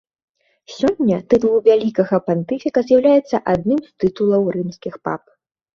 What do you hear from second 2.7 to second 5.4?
з'яўляецца адным з тытулаў рымскіх пап.